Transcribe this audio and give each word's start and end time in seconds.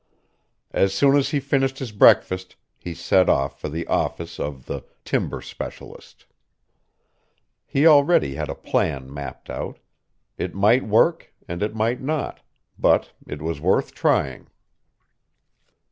As 0.71 0.95
soon 0.95 1.15
as 1.15 1.29
he 1.29 1.39
finished 1.39 1.77
his 1.77 1.91
breakfast 1.91 2.55
he 2.79 2.95
set 2.95 3.29
off 3.29 3.61
for 3.61 3.69
the 3.69 3.85
office 3.85 4.39
of 4.39 4.65
the 4.65 4.83
"Timber 5.05 5.43
Specialist." 5.43 6.25
He 7.67 7.85
already 7.85 8.33
had 8.33 8.49
a 8.49 8.55
plan 8.55 9.13
mapped 9.13 9.47
out. 9.47 9.77
It 10.39 10.55
might 10.55 10.87
work 10.87 11.31
and 11.47 11.61
it 11.61 11.75
might 11.75 12.01
not, 12.01 12.39
but 12.79 13.11
it 13.27 13.43
was 13.43 13.61
worth 13.61 13.93
trying. 13.93 14.47